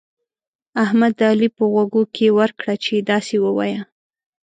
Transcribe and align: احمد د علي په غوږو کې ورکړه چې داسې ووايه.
احمد 0.83 1.13
د 1.19 1.21
علي 1.31 1.49
په 1.57 1.63
غوږو 1.71 2.03
کې 2.15 2.27
ورکړه 2.39 2.73
چې 2.83 2.95
داسې 3.09 3.35
ووايه. 3.45 3.81